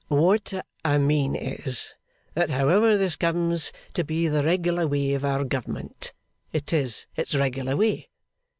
'What 0.07 0.51
I 0.83 0.97
mean 0.97 1.35
is, 1.35 1.93
that 2.33 2.49
however 2.49 2.97
this 2.97 3.15
comes 3.15 3.71
to 3.93 4.03
be 4.03 4.27
the 4.27 4.43
regular 4.43 4.87
way 4.87 5.13
of 5.13 5.23
our 5.23 5.43
government, 5.43 6.11
it 6.51 6.73
is 6.73 7.05
its 7.15 7.35
regular 7.35 7.77
way. 7.77 8.09